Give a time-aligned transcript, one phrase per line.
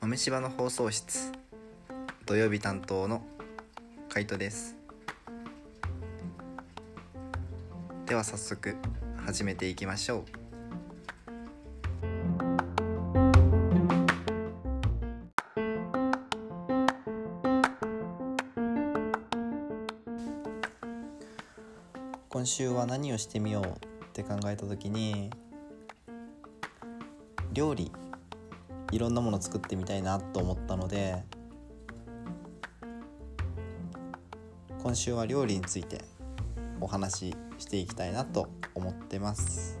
[0.00, 1.30] 豆柴の放送室。
[2.24, 3.22] 土曜日担当の
[4.08, 4.74] カイトです。
[8.06, 8.74] では早速
[9.26, 10.24] 始めていきましょう。
[22.30, 23.89] 今週は何をしてみよう
[24.20, 25.30] って考えた時に
[27.52, 27.90] 料理
[28.92, 31.22] いろんなもの作ってみたいなと思ったので
[34.82, 36.02] 今週は料理について
[36.80, 39.78] お話ししていきたいなと思ってます。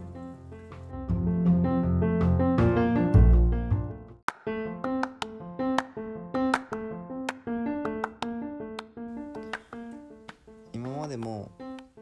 [10.72, 11.50] 今までも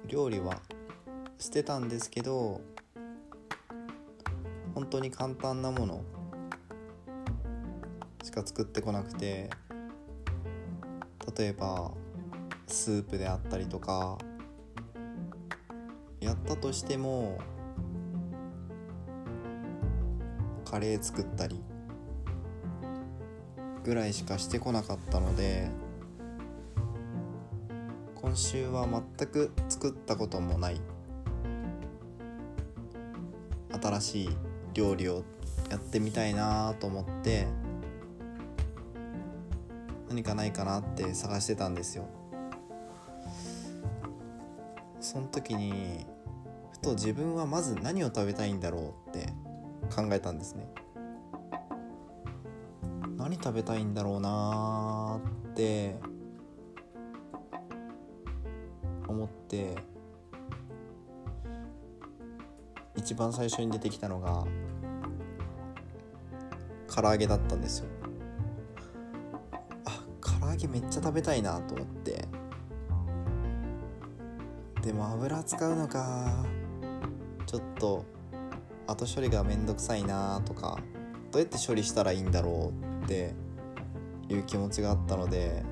[0.07, 0.60] 料理は
[1.38, 2.60] してたんですけど
[4.74, 6.04] 本当に簡単なもの
[8.23, 9.48] しか作ってこなくて
[11.37, 11.93] 例えば
[12.66, 14.18] スープであったりとか
[16.21, 17.38] やったとしても
[20.65, 21.60] カレー作ったり
[23.85, 25.70] ぐらいしかしてこなかったので
[28.16, 30.80] 今週は全く作ったこともない
[33.89, 34.29] 新しい
[34.75, 35.25] 料理を
[35.71, 37.47] やってみたいなと思って
[40.09, 42.07] 何かないかなって探してたんですよ。
[45.01, 46.07] その時に
[46.73, 49.33] ふと自分はまず何を食べたいんだろうって
[49.95, 50.69] 考えたんですね。
[53.16, 55.97] 何食べたいんだろうなーって
[59.07, 59.77] 思って
[63.09, 64.44] 一番最初に出てきたのが
[66.94, 67.87] 唐揚げだったんですよ。
[69.87, 72.28] あ唐揚げめっちゃ食べたいなと思って。
[74.82, 76.44] でも油使うのか
[77.47, 78.04] ちょっと
[78.86, 80.78] 後処理がめんどくさいなとか
[81.32, 83.34] どうやって処理したらいいんだろうって
[84.28, 85.62] いう気持ちがあったので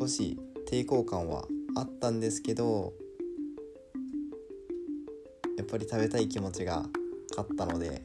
[0.00, 0.36] 少し
[0.68, 1.44] 抵抗感は
[1.76, 2.92] あったんですけど
[5.66, 6.86] っぱり食べたい気持ちが
[7.30, 8.04] 勝ったので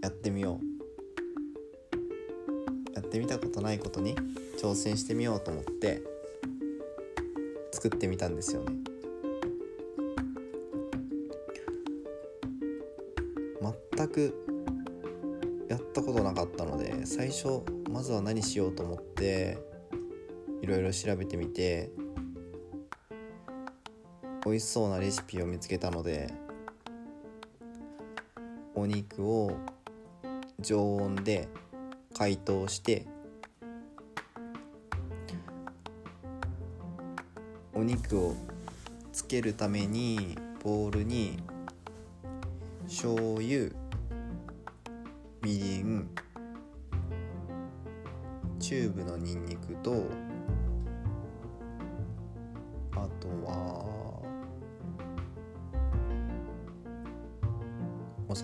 [0.00, 0.64] やってみよう。
[2.94, 4.14] やってみたことないことに
[4.62, 6.02] 挑戦してみようと思って
[7.72, 8.76] 作ってみたんですよね。
[13.96, 14.34] 全く
[15.68, 19.58] やったことなかったので最初まずは何しようと思って
[20.62, 21.90] いろいろ調べてみて
[24.44, 26.30] 美味しそうなレシピを見つけたので
[28.74, 29.56] お肉を
[30.60, 31.48] 常温で
[32.16, 33.06] 解凍して
[37.72, 38.36] お肉を
[39.12, 41.38] つけるためにボウルに
[42.86, 43.70] 醤油
[45.42, 46.08] みりん
[48.60, 50.06] チューブのにんにくと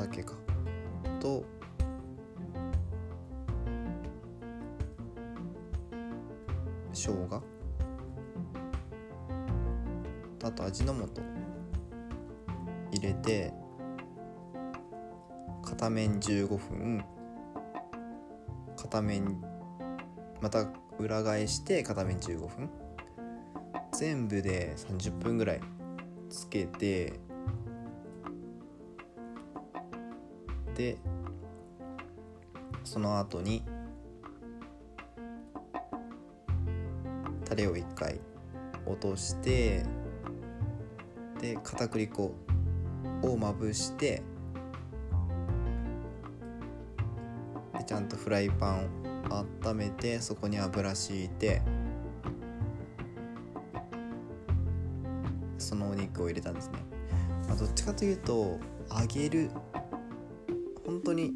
[0.03, 0.35] 酒か。
[1.21, 1.45] と
[6.93, 7.43] 生姜。
[10.43, 11.09] あと味の素
[12.93, 13.53] 入れて
[15.63, 17.05] 片面15分
[18.77, 19.41] 片面
[20.41, 20.67] また
[20.99, 22.71] 裏返して片面15分。
[23.93, 25.61] 全部で30分ぐらい
[26.31, 27.21] つけて
[30.81, 30.97] で
[32.85, 33.63] その後に
[37.45, 38.19] タレを1回
[38.87, 39.85] 落として
[41.39, 42.35] で片栗粉
[43.23, 44.23] をまぶして
[47.77, 48.87] でちゃんとフライパン
[49.31, 51.61] を温めてそこに油敷いて
[55.59, 56.79] そのお肉を入れたんですね、
[57.49, 58.59] まあ、どっちかというと
[58.99, 59.51] 揚げる
[61.11, 61.33] 当に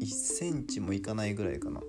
[0.00, 1.80] 1センチもいかないぐらいかな。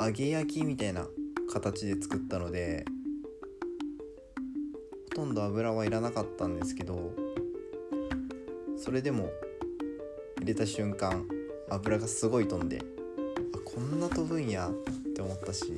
[0.00, 1.06] 揚げ焼きみたいな
[1.52, 2.86] 形で作ったので
[5.10, 7.12] ほとんど油はいらなかったんですけど
[8.78, 9.28] それでも
[10.38, 11.26] 入れた瞬間
[11.68, 12.80] 油がすごい飛んで
[13.54, 14.72] あこんな飛ぶんやっ
[15.14, 15.74] て思ったし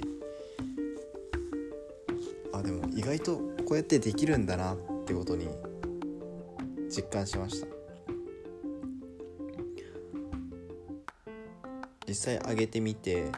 [2.53, 4.77] あでも意外とこうやってできるんだなっ
[5.07, 5.49] てことに
[6.89, 7.80] 実感しました。
[12.11, 13.31] 実際上げてみて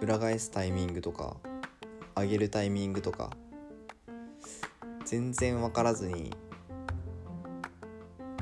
[0.00, 1.36] 裏返すタイミングとか
[2.16, 3.28] 上げるタイミングとか
[5.04, 6.34] 全然分からずに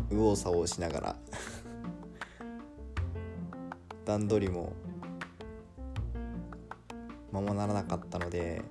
[0.09, 1.17] 右往左往しながら
[4.07, 4.75] 段取りも
[7.33, 8.63] ままならなかったので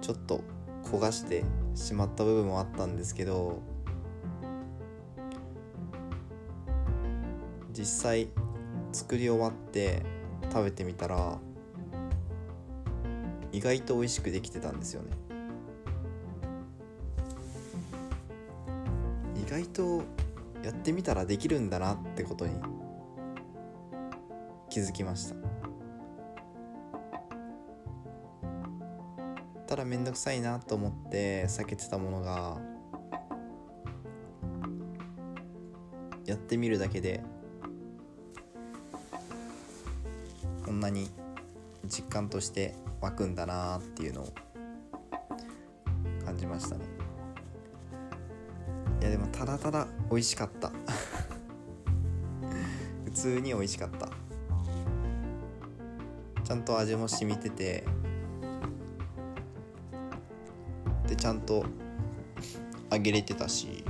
[0.00, 0.40] ちょっと
[0.82, 1.44] 焦がして
[1.74, 3.60] しまった部分もあったんですけど
[7.70, 8.28] 実際
[8.92, 10.02] 作り終わって
[10.50, 11.38] 食べてみたら
[13.52, 15.10] 意外と美味しくできてたんですよね。
[19.36, 20.02] 意外と
[20.62, 22.54] やってみたらできるんだなってことに
[24.68, 25.36] 気づきました。
[29.66, 32.58] ただ面倒くさいなと思って避けてたものが
[36.24, 37.22] やってみるだけで
[40.88, 41.10] なに
[41.84, 44.32] 実感として湧くんだなっていうのを
[46.24, 46.84] 感じましたね。
[49.00, 50.72] いやでもただただ美味しかった。
[53.04, 54.08] 普通に美味しかった。
[56.42, 57.84] ちゃんと味も染みてて
[61.06, 61.66] でちゃんと
[62.90, 63.84] 揚げれてたし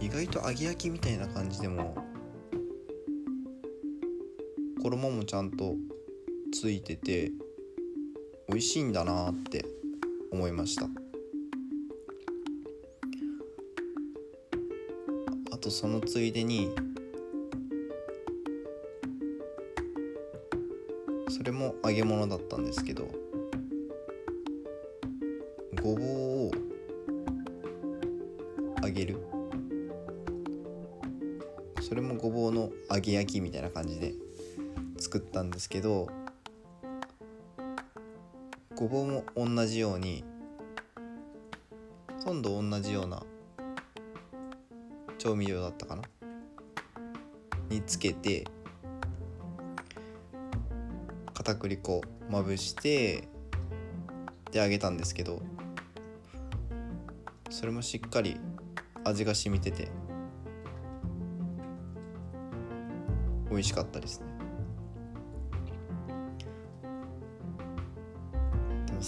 [0.00, 2.03] 意外と揚げ焼きみたいな感じでも
[4.84, 5.76] 衣もちゃんと
[6.52, 7.32] ついてて
[8.48, 9.64] 美味しいんだなって
[10.30, 10.86] 思いました。
[15.52, 16.70] あとそのついでに
[21.30, 23.08] それも揚げ物だったんですけど
[25.82, 26.06] ごぼう
[26.48, 26.50] を
[28.82, 29.16] 揚げる。
[31.80, 34.12] それもごぼうの揚げ焼きみたいな感じで
[35.14, 36.08] 作ったんですけど
[38.74, 40.24] ごぼうも同じように
[42.18, 43.22] ほとんど同じような
[45.18, 46.02] 調味料だったかな？
[47.70, 48.44] につけて
[51.32, 53.28] 片栗粉まぶして
[54.50, 55.40] で揚げたんですけど
[57.50, 58.36] それもしっかり
[59.04, 59.92] 味が染みてて
[63.48, 64.33] 美味しかったですね。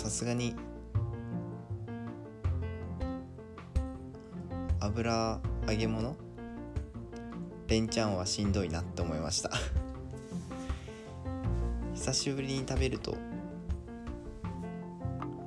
[0.06, 0.54] さすがに。
[4.78, 6.14] 油揚げ物？
[7.66, 9.50] レンチャンはしんどいなって思いました。
[11.94, 13.16] 久しぶりに食べると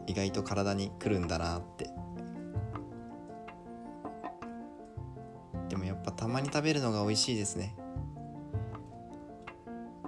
[0.07, 1.89] 意外と体にくるんだなって。
[5.69, 7.77] でもやっぱたまに食べるのが美味しいですね。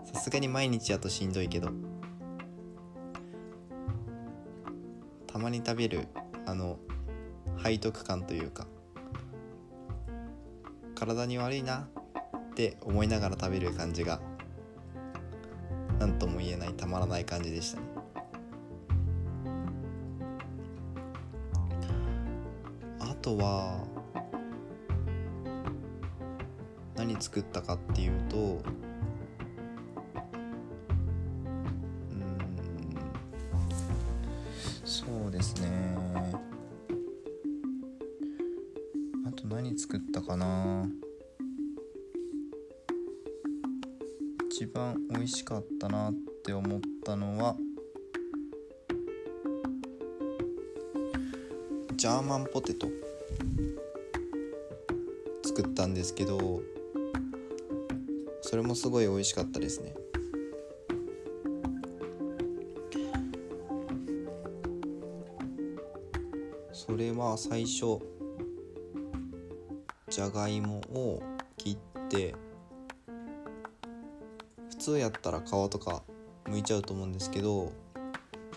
[0.03, 1.90] さすがに毎日やとしんどいけど。
[5.41, 6.07] まに食べる
[6.45, 6.77] あの
[7.63, 8.67] 背徳感というか
[10.95, 11.87] 体に悪いな
[12.51, 14.21] って思いながら食べる感じが
[15.99, 17.87] 何とも言えないたまらない感じでしたね。
[22.99, 23.85] あとは
[26.95, 28.61] 何作ったかっていうと
[39.91, 40.87] 作ったかな。
[44.49, 46.13] 一番美味しかったなっ
[46.45, 47.57] て思ったのは
[51.97, 52.87] ジャーマンポテト。
[55.43, 56.61] 作ったんですけど
[58.43, 59.93] それもすごい美味しかったですね。
[66.71, 68.20] それは最初
[70.11, 71.23] じゃがいもを
[71.55, 72.35] 切って
[74.71, 76.03] 普通やったら皮とか
[76.43, 77.71] 剥いちゃうと思うんですけど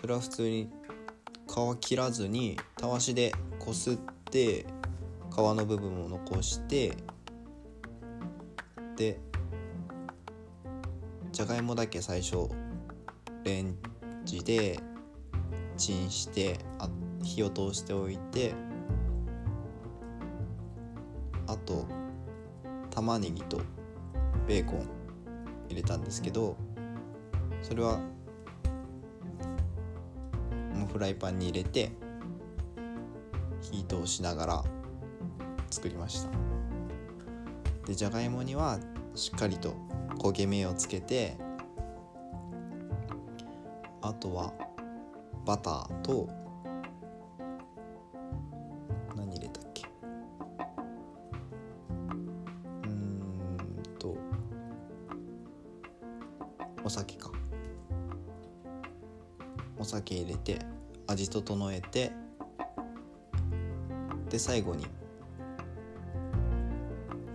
[0.01, 0.69] それは普通に
[1.47, 3.95] 皮切らずにたわしでこすっ
[4.29, 4.65] て
[5.33, 6.91] 皮の部分を残して
[8.97, 9.17] で
[11.31, 12.49] じゃがいもだけ最初
[13.45, 13.77] レン
[14.25, 14.77] ジで
[15.77, 16.89] チンしてあ
[17.23, 18.53] 火を通しておいて
[23.05, 23.61] 玉ねぎと
[24.47, 24.89] ベーコン
[25.69, 26.57] 入れたんですけど
[27.61, 27.99] それは
[30.73, 31.91] もうフライパンに入れて
[33.61, 34.63] 火通しながら
[35.69, 36.29] 作りました。
[37.85, 38.79] でじゃがいもには
[39.13, 39.75] しっかりと
[40.17, 41.37] 焦げ目をつけて
[44.01, 44.51] あとは
[45.45, 46.27] バターと
[56.85, 57.31] お酒か。
[59.79, 60.59] お酒入れて
[61.07, 62.11] 味整えて
[64.29, 64.85] で最後に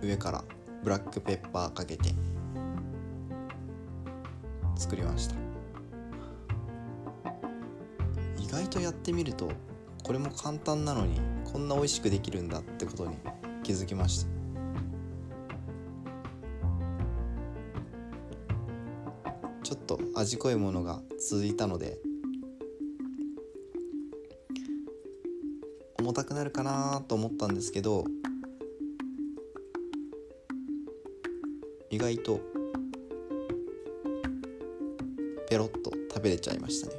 [0.01, 0.43] 上から
[0.83, 2.11] ブラックペッパーかけて
[4.75, 5.35] 作りました。
[8.39, 9.51] 意外とやってみると
[10.03, 11.19] これも簡単なのに
[11.51, 13.17] こんな美味しくできるんだってことに
[13.63, 14.30] 気づきました。
[20.21, 21.97] 味濃いものが続いたので
[25.97, 28.05] 重たくなるかなと思ったんですけど
[31.89, 32.39] 意外と
[35.49, 36.93] ペロッと食べれちゃいましたね。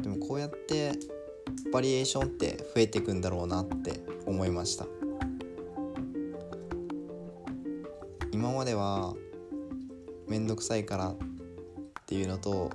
[0.00, 0.92] でもこうやって
[1.72, 4.86] バリエーションって増えていくんだろうなって思いました。
[8.38, 9.16] 今までは
[10.28, 11.16] 面倒くさいからっ
[12.06, 12.70] ていうのと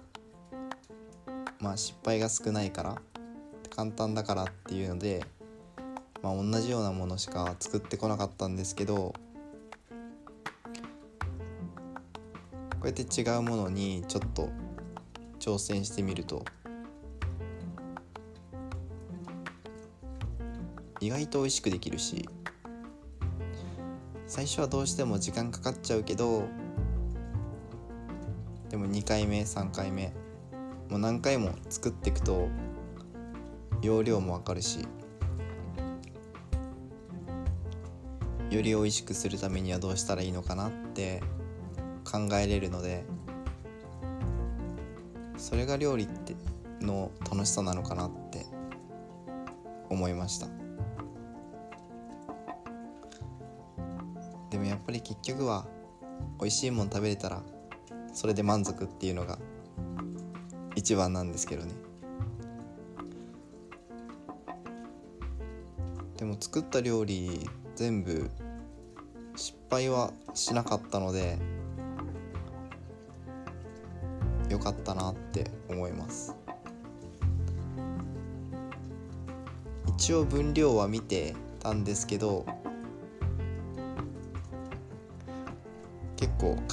[1.61, 3.01] まあ失敗が少ないから
[3.73, 5.25] 簡単だからっていうので
[6.21, 9.15] まあ、同じようなものしか作ってこなかったんですけどこ
[12.83, 14.49] うやって違うものにちょっと
[15.39, 16.43] 挑戦してみると
[20.99, 22.27] 意外と美味しくできるし
[24.33, 26.45] 最初はどうしても時間かかっちゃうけど
[28.67, 30.11] でも2回目3回目
[30.89, 32.47] もう何回も作っていくと
[33.83, 34.87] 容量もわかるし
[38.49, 41.21] より美味しくするためにはどうしたらいいのかなって
[42.03, 43.03] 考えれるので
[45.37, 46.35] それが料理って
[46.81, 48.47] の楽しさなのかなって
[49.91, 50.62] 思いました。
[54.53, 55.65] でもやっぱり結局は
[56.39, 57.41] 美味しいもの食べれたら
[58.13, 59.39] それで満足っていうのが
[60.75, 61.73] 一番なんですけどね。
[66.17, 68.29] でも作った料理全部
[69.35, 71.39] 失敗はしなかったので
[74.49, 76.35] 良かったなって思います。
[79.87, 82.45] 一応分量は見てたんですけど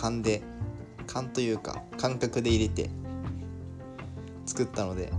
[0.00, 0.40] 勘で
[1.07, 2.88] 勘というか感覚で入れて
[4.47, 5.12] 作ったので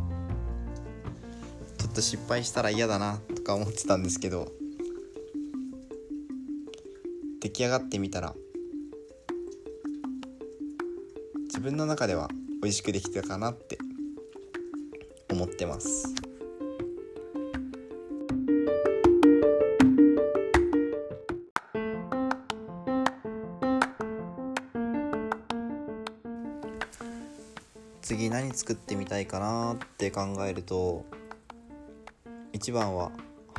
[1.78, 4.52] ちょっと失敗したら嫌だなとか思ってたんですけど
[7.42, 8.34] 出来上がってみたら
[11.46, 12.30] 自分の中では
[12.64, 13.78] 美味しくできたかなって
[15.30, 16.31] 思ってます。
[28.54, 31.06] 作ってみたいかなって考えると
[32.54, 33.12] 一番は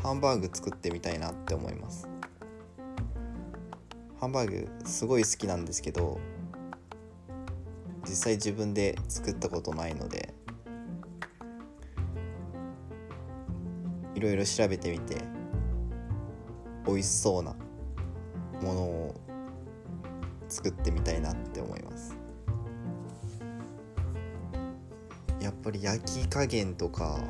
[0.03, 2.09] ハンバーグ作ってみたいなって思います。
[4.21, 6.21] ハンバーグすごい好きなんですけど
[8.09, 10.33] 実際自分で作ったことないので
[14.15, 15.17] いろいろ調べてみて
[16.87, 17.55] 美味しそうな
[18.61, 19.21] ものを
[20.49, 22.22] 作ってみたいなって思います。
[25.63, 27.21] ぱり焼き加減とか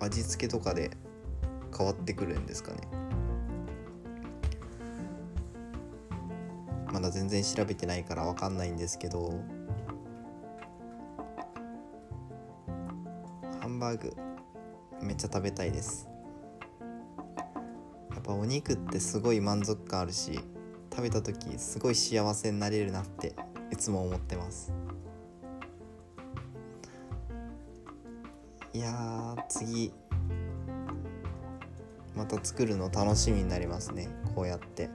[0.00, 0.90] 味付けとかで
[1.76, 2.80] 変わってくるんですかね。
[6.92, 9.38] まだ全然調べてないから分かんないんですけど
[13.60, 14.16] ハンバーグ
[15.02, 16.08] めっちゃ食べたいです。
[18.12, 20.40] やっぱお肉ってすごい満足感あるし
[20.90, 23.34] 食べた時すごい幸せになれるなって
[23.70, 24.72] いつも思ってます。
[28.76, 29.90] いや次。
[32.14, 34.90] また作るの楽しみになりますねこうやって。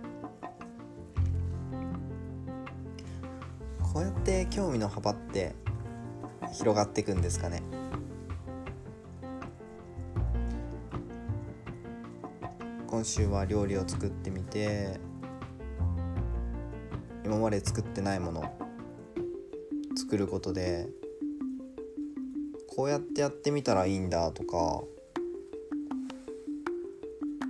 [3.82, 5.56] こうやって興味の幅って
[6.54, 7.64] 広がっていくんですかね。
[12.86, 15.00] 今週は料理を作ってみて
[17.26, 18.56] 今まで作ってないもの
[19.96, 20.88] 作ることで
[22.82, 24.82] こうやってやってみたらいいんだとか。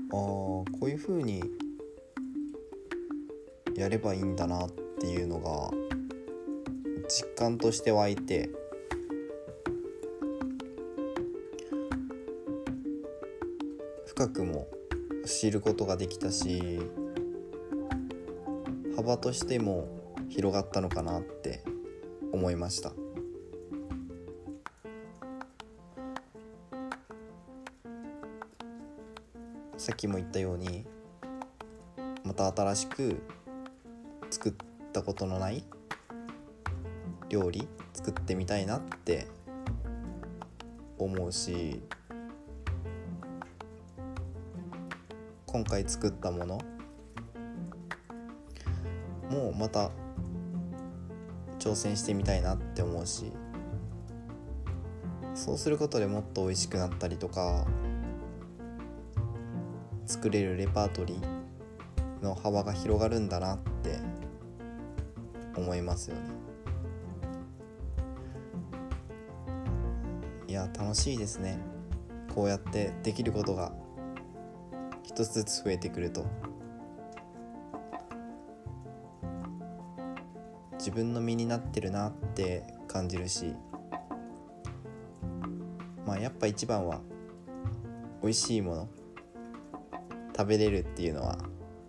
[0.10, 1.42] あこういう風に
[3.78, 4.70] やればいいんだなっ
[5.00, 5.72] ていうのが
[7.08, 8.50] 実感として湧いて。
[14.06, 14.68] 深くも
[15.26, 16.82] 知ることができたし
[18.98, 19.88] 幅としても
[20.28, 21.64] 広がったのかなって
[22.34, 23.01] 思いました。
[29.82, 30.86] さっきも言ったように
[32.24, 33.24] また新しく
[34.30, 34.54] 作っ
[34.94, 35.64] たことのない
[37.30, 39.26] 料理作ってみたいなって
[41.00, 41.82] 思うし
[45.48, 46.60] 今回作ったもの
[49.32, 49.90] もうまた
[51.58, 53.32] 挑戦してみたいなって思うし
[55.34, 57.66] そうすることでもっと美味しくなったりとか
[60.12, 63.98] 作れるレパートリーの幅が広がるんだなって
[65.56, 66.22] 思いますよね。
[70.50, 71.58] いや楽しいですね。
[72.36, 73.72] こうやってできることが
[75.04, 76.26] 一つずつ増えてくると。
[80.78, 83.56] 自分の身になってるなって感じるし
[86.06, 87.00] まあやっぱ一番は
[88.22, 88.90] 美味しいもの
[90.42, 91.38] 食べれるっていうのは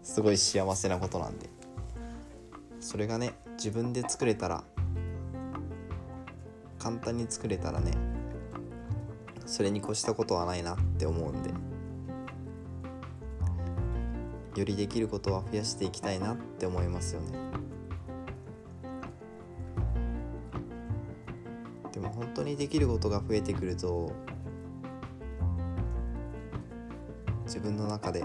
[0.02, 1.48] すごい幸せなことなんで。
[2.80, 4.62] それがね自分で作れたら
[6.78, 7.92] 簡単に作れたらね
[9.46, 11.50] それに越したことはないなって思うんで。
[14.54, 17.38] よりできることは増やしていきたいなって思いますよね。
[21.90, 24.12] でも本当にできることが増えてくると
[27.46, 28.24] 自分の中で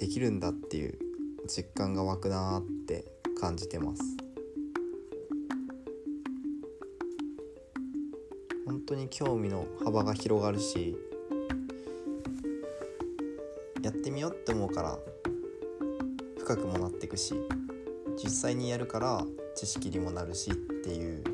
[0.00, 0.98] できるんだっていう
[1.46, 3.04] 実感が湧くなーって
[3.38, 4.02] 感じてます。
[8.64, 10.96] 本当に興味の幅が広がるし
[13.82, 14.98] やってみようって思うから
[16.38, 17.34] 深くもなっていくし
[18.16, 19.22] 実際にやるから
[19.54, 21.24] 知識にもなるしっていう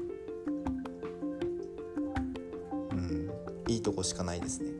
[2.91, 3.31] うん
[3.69, 4.76] いいとこしかないですね。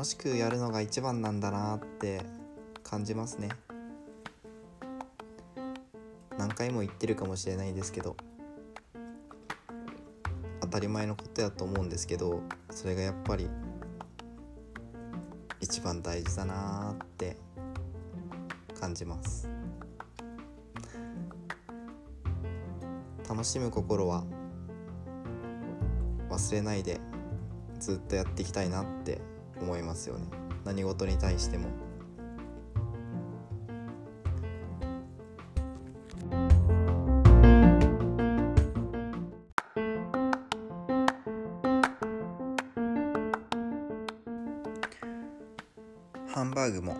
[0.00, 2.22] 楽しくやるのが一番なんだなって
[2.82, 3.50] 感じますね。
[6.38, 8.16] 何回も言ってるかもしれないですけど。
[10.62, 13.50] 当たり前のことやと思うんですけどそれがやっぱり
[15.60, 17.36] 一番大事だなって
[18.80, 19.50] 感じます。
[23.28, 24.24] 楽しむ心は
[26.30, 26.98] 忘れないで
[27.78, 29.20] ずっとやっていきたいなって
[29.60, 30.26] 思いますよね。
[30.64, 31.68] 何事に対しても。
[46.32, 46.96] ハンバーグも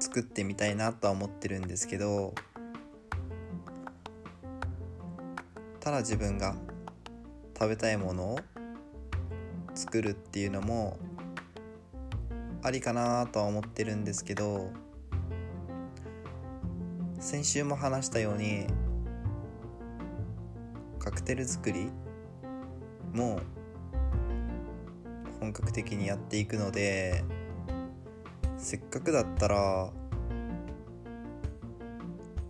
[0.00, 2.34] 作ってみたいなとは思ってるんですけど
[5.80, 6.56] ただ自分が
[7.56, 8.38] 食べたいものを
[9.94, 10.98] 作るっていうのも
[12.64, 14.72] ありかなとは思ってるんですけど
[17.20, 18.66] 先週も話したように
[20.98, 21.92] カクテル作り
[23.12, 23.38] も
[25.38, 27.22] 本格的にやっていくので
[28.58, 29.92] せっかくだったら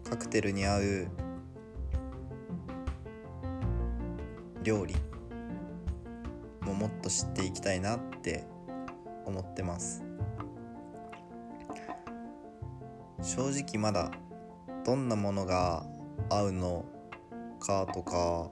[0.08, 1.08] カクテルに合う
[4.62, 4.94] 料理
[6.74, 8.44] ももっと知っていきたいなって
[9.24, 10.02] 思ってます。
[13.22, 14.10] 正直まだ
[14.84, 15.86] どんなものが
[16.28, 16.84] 合うの
[17.58, 18.50] かとか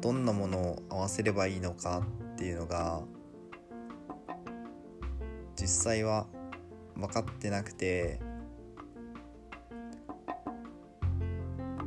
[0.00, 2.02] どんなものを合わせればいいのか
[2.34, 3.00] っていうのが
[5.56, 6.26] 実際は
[6.94, 8.20] 分かってなくて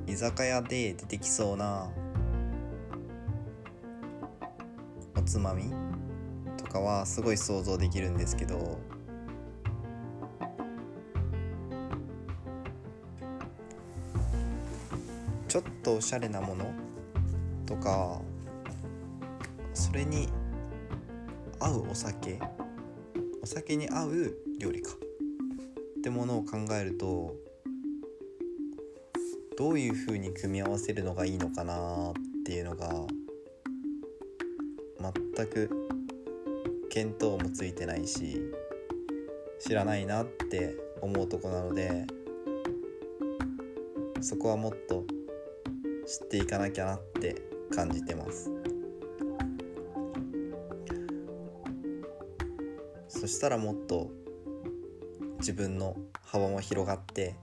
[0.07, 1.91] 居酒屋で出てきそうな
[5.27, 5.65] つまみ
[6.55, 8.79] とかはすごい想像できるんですけど
[15.49, 16.71] ちょっとおしゃれなもの
[17.65, 18.21] とか
[19.73, 20.29] それに
[21.59, 22.39] 合うお酒
[23.43, 27.35] お酒に合う料理かってものを考えると
[29.57, 32.13] どういう風に組み合わせるのがいいのかなっ
[32.45, 33.07] ていうのが
[35.35, 35.69] 全く
[36.93, 38.41] 見当もついてないし
[39.59, 42.05] 知らないなって思うとこなので
[44.21, 45.05] そこはもっと
[46.05, 47.35] 知っていかなきゃなって
[47.73, 48.49] 感じてます。
[53.07, 54.09] そしたらもっと
[55.39, 57.35] 自分の幅も広がって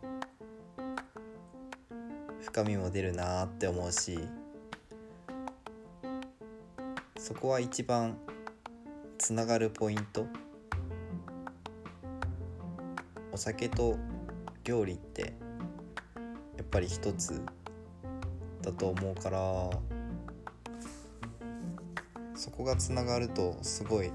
[2.41, 4.19] 深みも出るなって思うし
[7.25, 8.19] そこは一番
[9.17, 10.27] つながるポイント？
[13.33, 13.97] お酒と
[14.63, 17.41] 料理ってやっぱり一つ
[18.61, 19.71] だと思うから
[22.35, 24.13] そこがつながるとすごい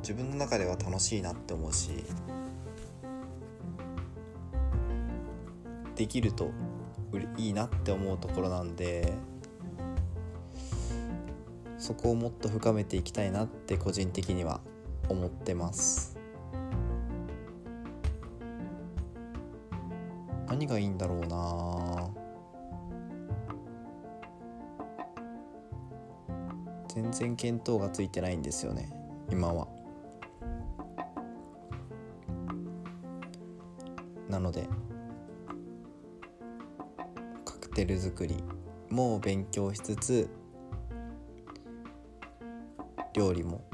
[0.00, 2.02] 自分の中では楽しいなって思うし
[5.94, 6.50] できると
[7.36, 9.12] いいなって思うところなんで
[11.84, 14.62] そこをもっと深めていきたいなって個人的には
[15.10, 16.16] 思ってます。
[20.48, 22.08] 何がいいんだろうな。
[26.88, 28.88] 全然見当がついてないんですよね
[29.30, 29.68] 今は。
[34.30, 34.66] なので
[37.44, 38.42] カクテル作り
[38.88, 40.43] も勉強しつつ
[43.14, 43.64] 料理も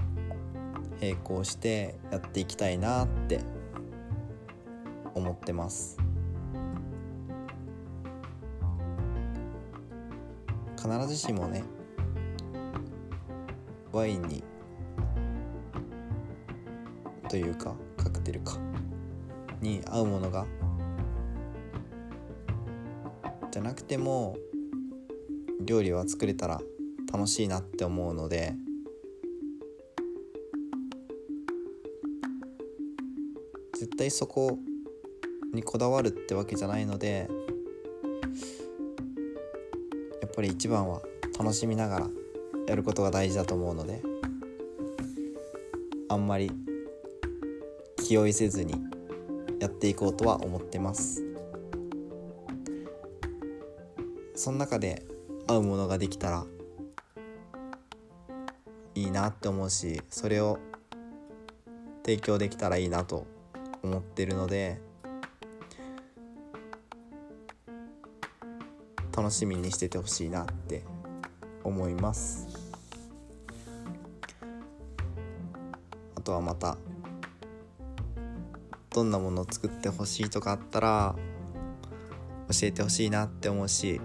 [1.01, 3.41] 並行してやっていきたいなって
[5.15, 5.97] 思ってます。
[10.77, 11.63] 必ずしもね
[13.93, 14.43] ワインに
[17.29, 18.57] というかカクテルか
[19.61, 20.47] に合うものが
[23.51, 24.37] じゃなくても
[25.61, 26.61] 料理は作れたら
[27.13, 28.55] 楽しいなって思うので
[34.01, 34.59] 対そこ
[35.53, 37.29] にこだわるってわけじゃないので
[40.23, 41.03] やっぱり一番は
[41.39, 42.07] 楽しみながら
[42.67, 44.01] やることが大事だと思うので
[46.09, 46.51] あんまり
[48.03, 48.75] 気負いせずに
[49.61, 51.23] やっていこうとは思ってます。
[54.35, 55.05] その中で
[55.47, 56.47] 合うものができたら
[58.95, 60.59] いいなって思うしそれを
[62.03, 63.27] 提供できたらいいなと
[63.83, 64.81] 思ってるので
[69.17, 70.83] 楽しみにしててほしいなって
[71.63, 72.49] 思います。
[76.17, 76.77] あとはまた
[78.91, 81.15] どんなものを作ってほしいとかあったら
[82.51, 84.01] 教えてほしいなって思うし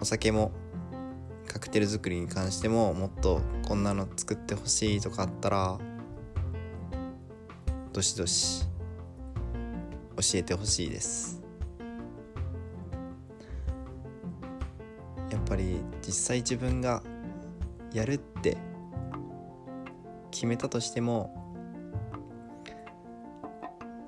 [0.00, 0.52] お酒も
[1.46, 5.78] カクテル作りに関してももっとこんなの作ってほしいとかあったら
[7.98, 8.64] どしどし
[10.14, 11.42] 教えてほしいです。
[15.32, 17.02] やっぱり実際自分が
[17.92, 18.56] やるって
[20.30, 21.34] 決めたとしても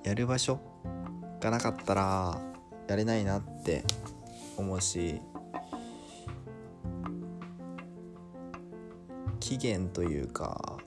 [0.05, 0.61] やる場所
[1.41, 2.41] がなかったら
[2.87, 3.83] やれないなって
[4.57, 5.21] 思うし
[9.41, 10.79] 期限というか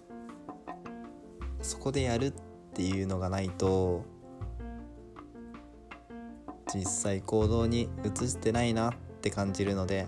[1.62, 4.04] そこでやるってていうのがないと
[6.74, 10.08] 実際行動に移してないなって感じるので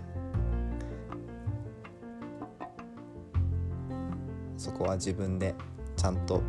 [4.56, 5.54] そこは自分で
[5.96, 6.42] ちゃんと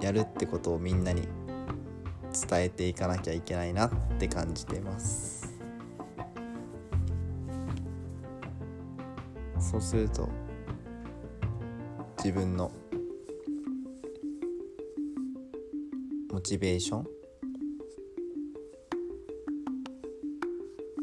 [0.00, 1.28] やるってことをみんなに
[2.48, 5.54] 伝えていかなきゃいけないなって感じてます。
[9.58, 10.28] そうすると
[12.18, 12.70] 自分の
[16.44, 17.00] チベーション？
[17.00, 17.04] っ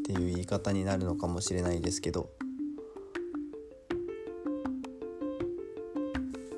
[0.04, 2.30] ていう言い方になるのかもしれないですけど。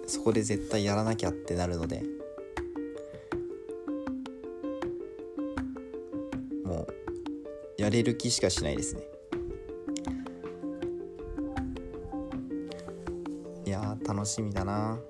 [0.07, 2.03] そこで絶対やらなきゃってなるので。
[6.64, 6.87] も
[7.79, 9.03] うやれる気しかしないですね。
[13.64, 15.01] いやー楽しみだな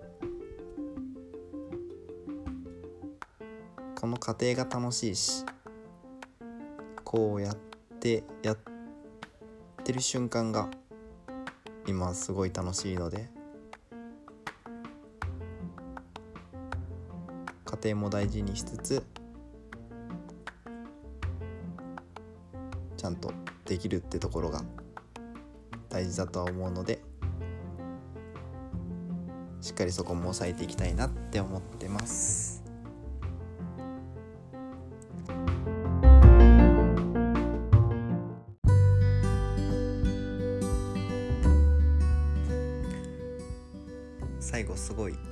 [4.04, 5.46] この過程が楽しいし
[7.04, 7.56] こうやっ
[8.00, 8.58] てやっ
[9.82, 10.68] てる瞬間が
[11.86, 13.30] 今すごい楽しいので
[17.64, 19.02] 家庭も大事にしつつ
[22.98, 23.32] ちゃんと
[23.64, 24.60] できるってところが
[25.88, 27.00] 大事だとは思うので
[29.62, 32.53] しっかりそこも抑えていきたいなって思ってます。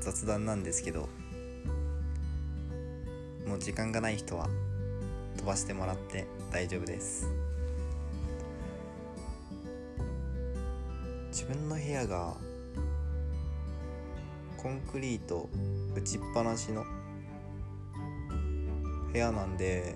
[0.03, 1.09] 雑談なんですけど
[3.47, 4.49] もう時間がない人は
[5.37, 7.29] 飛ばしてもらって大丈夫です。
[11.31, 12.35] 自分の部屋が
[14.57, 15.49] コンクリート
[15.95, 16.85] 打ちっぱなしの
[19.12, 19.95] 部屋なんで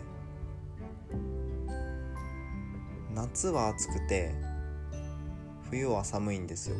[3.12, 4.35] 夏は暑くて
[5.69, 6.77] 冬は寒いんですよ。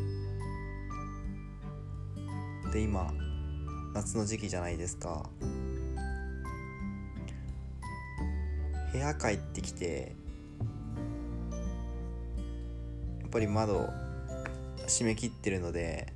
[2.73, 3.12] で今
[3.97, 5.27] 夏の時期じゃないですか。
[8.93, 10.15] 部屋帰ってきて
[13.21, 13.89] やっぱり窓
[14.87, 16.13] 締め切ってるので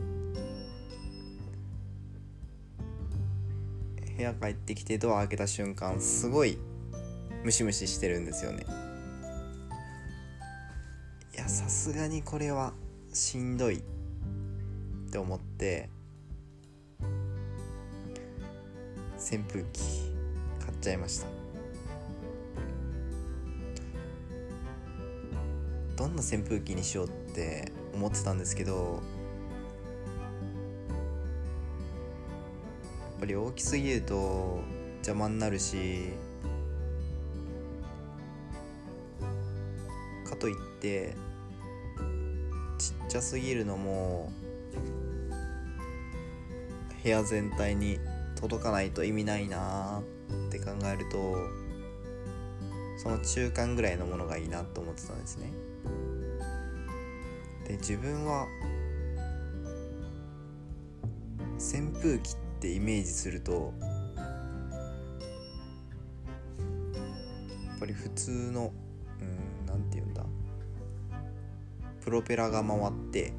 [4.14, 6.58] 部屋帰ってきてドア開けた瞬間すごい
[7.44, 8.66] ムシムシしてるんですよね。
[11.34, 12.74] いやさすがにこれは
[13.14, 13.82] しんどいっ
[15.10, 15.88] て思って
[19.20, 19.80] 扇風機
[20.58, 21.40] 買っちゃいました。
[26.00, 28.78] どんな扇風機にしようって思ってたんですけどや
[33.18, 34.60] っぱり大きすぎると
[35.00, 36.14] 邪魔になるし
[40.24, 41.14] かといって
[42.78, 44.32] ちっちゃすぎるのも
[47.02, 47.98] 部屋全体に
[48.40, 50.02] 届かないと意味ないな
[50.48, 51.36] って考えると
[53.02, 55.50] その中間ぐらいのものがいいなと思ってたんですね。
[57.66, 58.46] で自分は
[61.56, 64.16] 扇風機ってイメージするとや
[67.76, 68.72] っぱり普通の
[69.20, 70.24] うんなんて言うんだ
[72.00, 73.32] プロペラが回って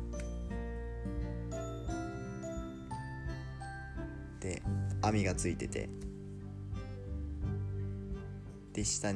[4.39, 4.61] で
[5.01, 5.89] 網がついてて。
[8.73, 9.11] で下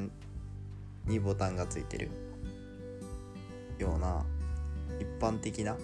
[1.06, 2.10] にボタンがついてる。
[3.78, 4.24] ような
[4.98, 5.76] 一般的な。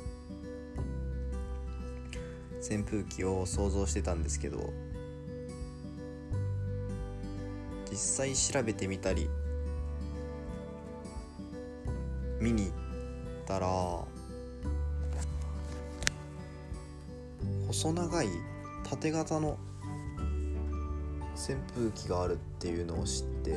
[2.61, 4.73] 扇風機を想像してたんですけど。
[7.91, 9.29] 実際調べてみたり。
[12.41, 12.73] 見に行っ
[13.47, 13.69] たら。
[17.69, 18.29] 細長い
[18.85, 19.59] 縦型の
[21.43, 23.51] 扇風機があるっていうのを知って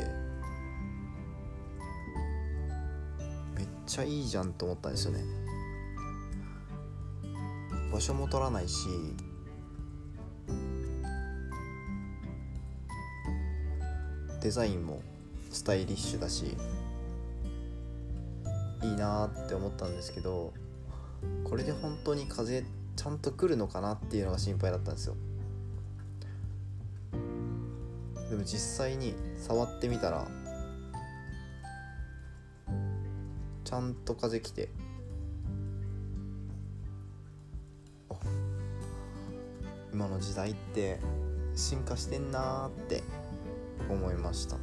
[3.55, 5.23] めっちゃいいじゃんと思ったんですよね。
[7.93, 8.87] 場所も取らないし
[14.41, 15.01] デザインも
[15.51, 16.57] スタイリッシュだし
[18.81, 20.53] いいなって思ったんですけど
[21.43, 22.63] これで本当に風
[22.95, 25.15] ちゃんと来るのかなっていうのが心配だったんですよ。
[28.35, 30.27] でも実際に触ってみたら
[33.63, 34.67] ちゃんと風来て
[39.93, 40.99] 今の時代って
[41.55, 43.03] 進化してんなーって
[43.89, 44.57] 思いました。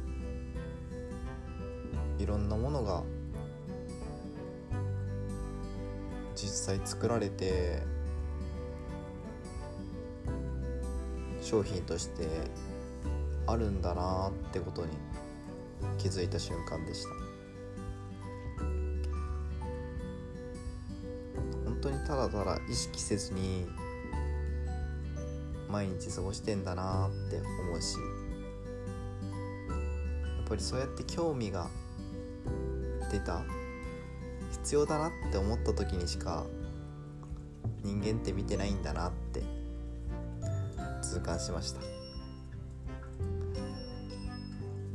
[2.19, 3.01] いろんなものが
[6.35, 7.81] 実際作られて
[11.41, 12.27] 商品として
[13.47, 14.91] あるんだなってことに
[15.97, 17.09] 気づいた瞬間でした。
[21.65, 23.67] 本当にただただ意識せずに
[25.69, 28.03] 毎日過ごしてんだなって思うしや
[30.45, 31.67] っぱりそうやって興味が
[33.11, 33.43] 出た
[34.51, 36.45] 必要だなって思った時にしか
[37.83, 39.41] 人間って見てないんだなって
[41.01, 42.02] 痛感しました。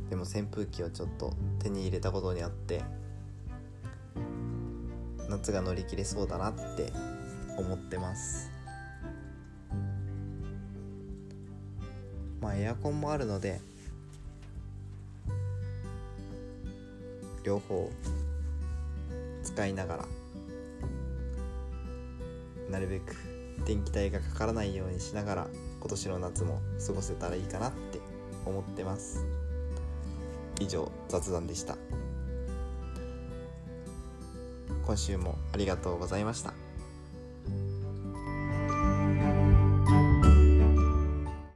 [0.09, 2.81] でも扇風機をちょっと手に入れたことにあって
[5.29, 6.91] 夏が乗り切れそうだなって
[7.57, 8.49] 思ってます
[12.41, 13.61] まあエアコンもあるので
[17.43, 17.91] 両方
[19.43, 20.05] 使いながら
[22.69, 23.15] なるべく
[23.65, 25.47] 電気代がかからないようにしながら
[25.79, 27.99] 今年の夏も過ごせたらいいかなって
[28.45, 29.38] 思ってます。
[30.59, 31.77] 以上雑談でした。
[34.85, 36.53] 今週もありがとうございました。